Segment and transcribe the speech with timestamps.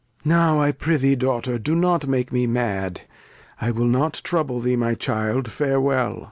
[0.25, 3.01] Now, I prithee Daughter, do not make me mad;
[3.61, 6.17] I will not trouble thee, my Child, farewell.